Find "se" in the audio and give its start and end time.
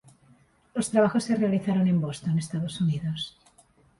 1.25-1.35